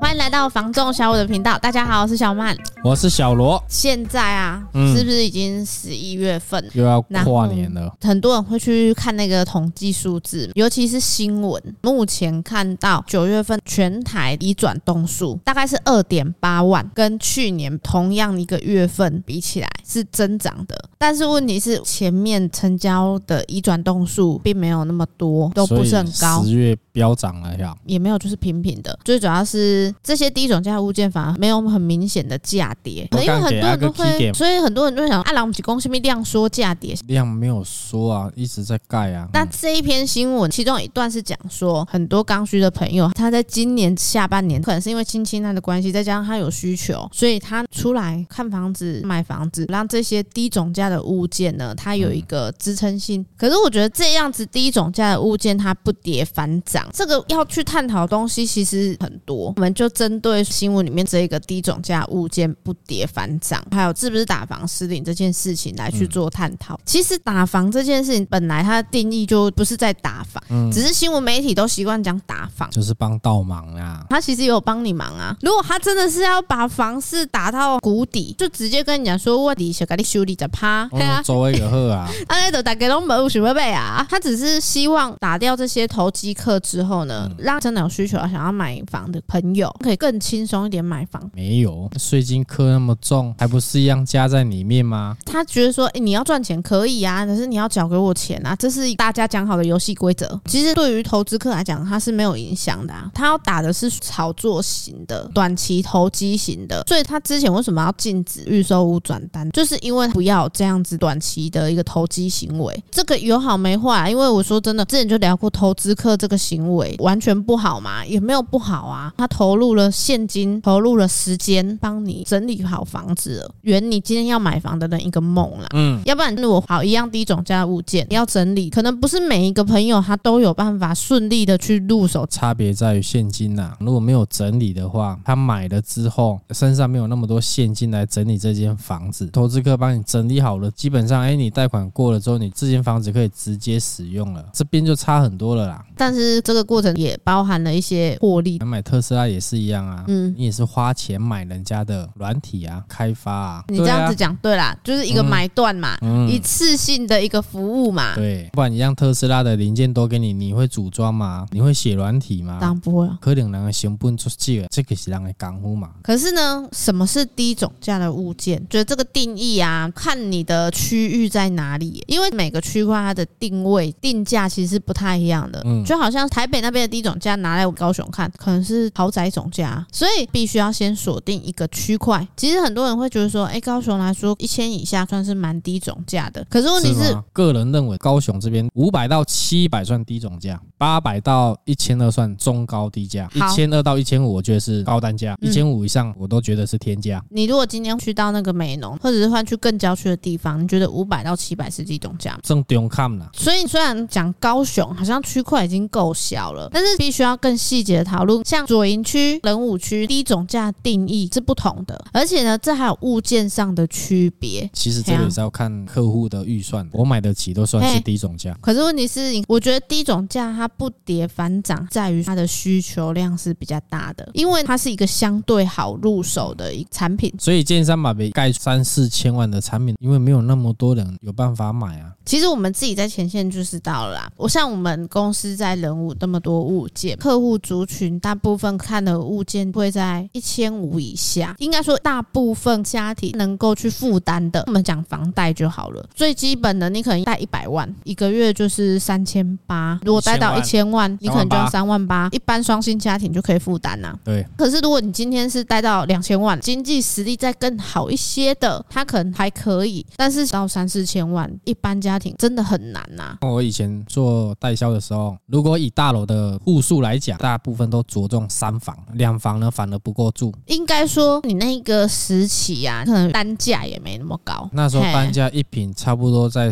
[0.00, 3.62] 欢迎来到房仲小五的频道，大家好，我是小曼，我是小罗。
[3.66, 7.90] 现在啊，嗯、是不是已经十一月份又要跨年了？
[8.02, 11.62] 很多人会去看那个统计数字，尤其是新闻。
[11.80, 20.88] 目前看到九月份全台已转动数大概是二点八万，跟去年同样一个月份比起来是增长的。
[20.98, 26.44] 但是问题是，前面成交的移转动数并没有那么多，都不是很高。
[26.44, 27.74] 十月飙涨了呀？
[27.86, 28.98] 也没有，就是平平的。
[29.04, 29.92] 最主要是。
[30.02, 39.28] 这些低总价物件反而没有很明显的价跌，因为很多人都会，所以很多人都会想，啊，我们公司没量说价跌，量没有说啊，一直在盖啊。
[39.32, 53.24] 那这一篇新闻，其中有一段是讲说，很多刚需的朋友，他在今年下半年，可能是因为亲亲他的关系，再加上他有需求，所以他出来看房子、买房子，让这些低总价的物件呢，它有一个支撑性。
[53.36, 59.88] 可是我觉得这样子低总价的物件，它不跌反涨，这个要去探讨的东西其实很多，我们就。
[60.02, 66.80] 针对新闻里面这一个低总价物件不跌反涨，还有是不是打房失灵这件事情来去做探讨。
[66.84, 74.04] 其实打房这件事情本来它的定义就不是在打房，只是新闻媒体都习惯讲打房，就是帮倒忙啊。
[74.10, 75.36] 他其实也有帮你忙啊。
[75.42, 84.06] 如果他真的是要把房市打到谷底，就直接跟你讲说我底下给你修理在趴，对啊，周围个好啊， 啊，那都大家都没有想要买啊。
[84.10, 89.72] 他只是希望打掉这些投机客之后呢，让真的有需求想要买房的朋友。
[89.80, 95.16] 可以更轻松一点买房，没有税金课那么重，还不是一样加在里面吗？
[95.24, 100.40] 他觉得说，哎、你要赚钱可以啊，可是你要缴给我钱啊，这是大家讲好的游戏规则。
[100.46, 106.82] 其实对于投资客来讲，他是没有影响的、啊，他要打的是炒作型的、短期投机型的。
[106.86, 112.82] 所以他之前为什么要禁止预售屋转单，就是因为不要这样子短期的一个投机行为。
[112.90, 119.90] 这个有好没坏、啊，因为我说真的，之前就聊过投资客这个行为完全不好嘛，也没有不好啊，他投入了。
[119.92, 125.66] 现金投入了时间，帮你整理好房子了，圆你今天要买房的人一个梦啦。
[125.74, 132.26] 嗯，要不然如果好一样低总价的物件要整理，可能不是每一个朋友他都有办法顺利的去入手。
[132.26, 145.84] 差别在于现金呐，如果没有整理的话，他买了之后身上没有那么多现金来整理这间房子，投资客帮你整理好了，基本上哎，你贷款过了之后，你这间房子可以直接使用了，这边就差很多了啦。
[145.96, 148.60] 但是这个过程也包含了一些获利。
[148.60, 150.04] 买特斯拉也是一样啊。
[150.06, 153.64] 嗯，你也是花钱买人家的软体啊，开发啊。
[153.66, 155.98] 你这样子讲对啦，就是一个买断嘛，
[156.30, 158.14] 一次性的一个服务嘛。
[158.14, 161.48] 对，不然你让特斯拉的零件都给你，你会组装吗？
[161.50, 162.58] 你会写软体吗？
[162.60, 163.08] 当然不会。
[163.20, 165.90] 可能人的成本出去了，这个是人的功夫嘛。
[166.00, 168.64] 可是呢，什么是低总价的物件？
[168.70, 175.62] 觉得这个定义啊，看你的区域在哪里，因为每个区块它的定位定价其实是不太一样的。
[175.64, 179.86] 嗯，就好像台北那边的低总价拿来我高雄看，可能是豪宅总价。
[179.92, 182.26] 所以必须要先锁定一个区块。
[182.36, 186.44] 其实很多人会觉得说，哎，高雄来说一千以下算是蛮低总价的。
[186.48, 197.22] 可是问题是，是个人认为高雄这边五百到七百算低总价，八百到一千二算中高低价，一千二到一千五我觉得是高单价，一千五以上我都觉得是天价。
[197.30, 202.40] 你如果今天去到那个美浓，或者是换去更郊区的地方，你觉得五百到七百是低总价吗？
[202.42, 203.30] 正中看了。
[203.32, 214.68] 所以虽然讲高雄好像区块已经够小了，但是必须要更细节的讨论，像左营区、仁武区低总价定义是不同的，而且呢，这还有物件上的区别。
[214.72, 218.56] 其实这个也是要看客户的预算，我买得起都算是低总价。
[218.60, 227.32] 可是问题是，我觉得低总价它不跌反涨，在于它的需求量是比较大的，因为它是一个相对好入手的一个产品。
[227.38, 232.10] 所以建商把别盖三四千万的产品，因为没有那么多人有办法买啊。
[232.24, 234.32] 其实我们自己在前线就知道了啦。
[234.36, 244.64] 我像我们公司在人物那么多物件，客户族群大部分看的物件会在一千五以下，应该说大部分家庭能够去负担的。
[244.66, 250.00] 我们讲房贷就好了，最基本的你可能贷一百万，一个月就是三千八。
[250.04, 254.16] 如果贷到一千万，你可能就要三万八，一般双薪家庭就可以负担呐。
[254.24, 254.46] 对。
[254.56, 263.38] 可是如果你今天是贷到两千万，经济实力再更好一些的，他可能还可以，但是到三四千万，一般家庭真的很难呐。
[263.40, 270.52] 我以前做代销的时候，如果以大楼的户数来讲，大部分都着重三房，两房呢反而不够住。
[270.66, 274.68] 应该说，你那个时期啊，可能单价也没那么高。
[274.72, 276.70] 那时候单价一平差不多在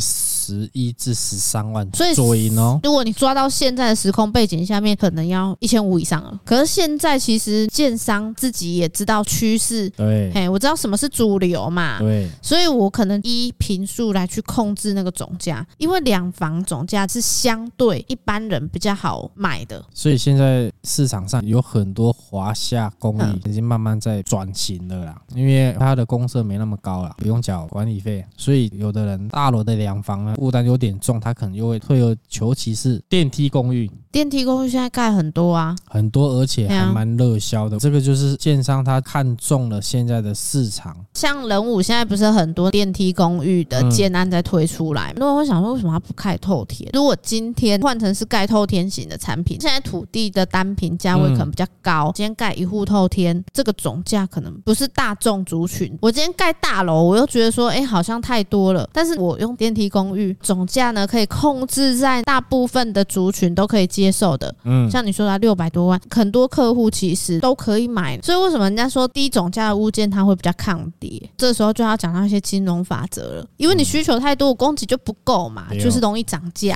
[0.51, 2.81] 十一至十三万，所以左右哦。
[2.83, 6.41] 如果你抓到现在的时空背景下面，可能要一千五以上了。
[6.45, 11.99] 可是现在其实建商自己也知道趋势，对，嘿，我知道什么是主流嘛。
[12.01, 19.85] 对，所以我可能依平数来去控制那个总价，因为两房总价是相对一般人比较好买的。
[19.95, 33.91] 所以现在市场上有很多华夏公寓已经慢慢在转型了啦，因为它的公设没那么高了，不用缴管理费，所以有的人大楼的两房呢负担有点重，他可能又会退而求其次，电梯公寓。
[34.11, 37.79] 电梯公寓现在盖很多啊，很多，而且还蛮热销的。
[37.79, 40.97] 这个就是建商他看中了现在的市场。
[41.13, 46.91] 像仁武现在不是很多电梯公寓的建案在推出来，那、嗯、我想说，为什么它不盖透天？
[46.95, 52.09] 如果今天换成是盖透天型的产品，现在土地的单品价位可能比较高。
[52.09, 55.97] 嗯、今天盖一户透天，这个总价可能不是大众族群。
[56.01, 58.89] 我今天盖大楼，我又觉得说，哎、欸，好像太多了。
[58.93, 71.31] 但是我用电梯公寓，总价呢可以控制在大部分的族群都可以接受的，嗯，像你说的六百多万，很多客户其实都可以买，所以为什么人家说低总价的物件它会比较抗跌？
[71.37, 76.75] 这时候就要讲到一些金融法则了，因为你需求太多，供给就不够嘛，就是容易涨价。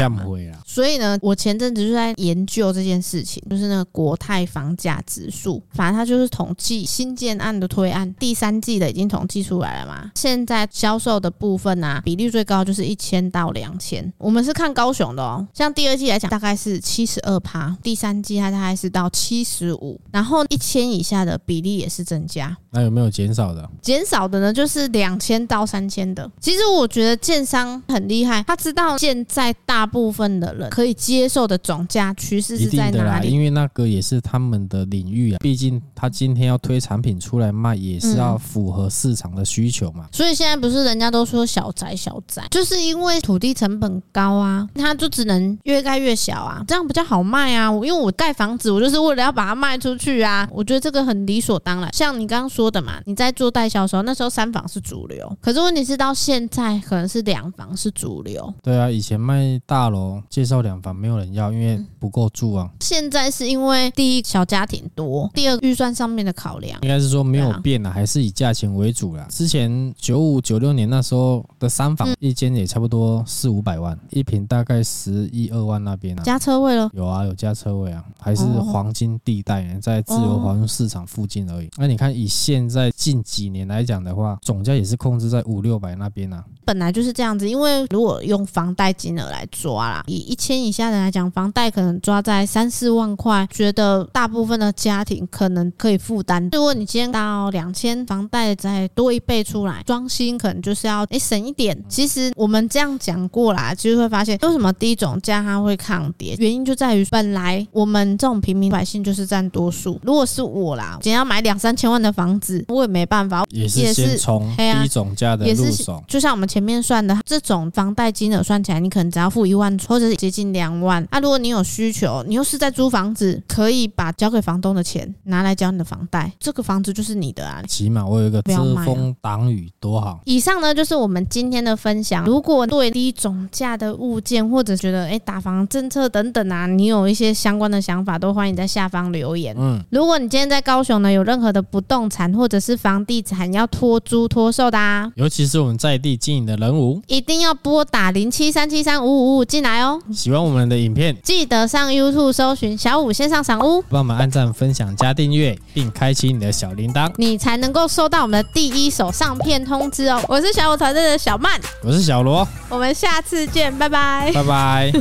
[0.67, 10.11] 所以呢，我前阵子就在研究这件事情，就是那个国泰房价指数，反正它就是统计新建案的推案，第三季的已经统计出来了嘛。
[10.15, 16.81] 现在销售的部分啊，比例最高就是一千到两千，我们是看高雄的哦，像第二季来讲，大概是。
[16.95, 22.55] 七十二趴，第三季它大概是到七十五，然后一千以下的比例也是增加。
[22.71, 23.69] 那有没有减少的？
[23.81, 26.31] 减少的呢，就是两千到三千的。
[26.41, 33.31] 其实我觉得建商很厉害，他知道现在大部分的人可以接受的总价趋势是在哪里。
[33.31, 40.07] 因为那个也是他们的领域啊，毕竟他今天要推产品出来卖，也是要符合市场的需求嘛。
[40.13, 46.63] 所以现在不是人家都说小宅小宅，就是因为土地成本高啊，它就只能越盖越小啊。
[46.69, 50.47] 这样比较好卖啊，因为我盖房子，我就是为了要把它卖出去啊。
[50.53, 51.91] 我觉得这个很理所当然。
[51.93, 58.53] 像你刚刚说的嘛，你在做代销的时候，那时候三房是主流，可是问题是到现在可能是两房是主流。
[58.63, 62.69] 对啊，以前卖大楼介绍两房没有人要，因为不够住啊。
[62.81, 69.27] 现在是因为第一小家庭多，第二预算上面的考量，应该是说没有变啊，还是以价钱为主啦。
[69.31, 76.89] 之前九五九六年那时候的三房一间也差不多四五百万一平，大概十一二万那边啊，加车位了。
[76.95, 81.69] 有啊，有加车位啊，还是黄金地带，在自由房屋市场附近而已。
[81.77, 86.43] 那你看，以现在近几年来讲的话，总价也是控制在五六百那边啊。
[86.65, 96.49] 本来就是这样子，因为如果用房贷金额来抓啦，以一千以下的来讲，房贷可能抓在三四万块，觉得大部分的家庭可能可以负担。
[96.53, 101.77] 如果你今天到两千，房贷再多一倍出来，装新可能就是要诶省一点。
[101.89, 110.01] 其实我们这样讲过啦，其实会发现为什么低总价它会抗跌，原因就在于本来我们这种平民百姓就是占多数。
[110.03, 116.49] 如果是我啦，今天要买两三千万的房子，我也没办法，也是先从低总价的入手，就像我们。
[116.55, 121.05] 前面算的这种房贷金额算起来，你可能只要付一万，或者是接近两万。
[121.11, 127.61] 啊，如果你有需求，你又是在租房子，可以把交给房东的钱拿来交你的房贷，这个房子就是你的啊。
[127.67, 128.55] 起码我有一个遮
[128.85, 130.21] 风挡雨，多好。
[130.27, 132.25] 以上呢就是我们今天的分享。
[132.25, 139.53] 如果对低总价的物件，或者觉得哎打房政策等等啊，你有一些相关的想法，都欢迎在下方留言。
[139.59, 147.03] 嗯，如果你今天在高雄呢，有任何的不动产或者是房地产要托租托售的啊，尤其是我们在地经营的人物。
[147.09, 150.01] 一定要拨打零七三七三五五五进来哦。
[150.13, 160.23] 喜欢我们的影片，记得上 YouTube 搜寻小五线上赏屋，帮我们按赞、分享、加订阅，并开启你的小铃铛，你才能够收到我们的第一手上片通知哦。
[160.29, 164.93] 我是小五团队的小曼，我是小罗，我我们下次见，拜拜，拜拜。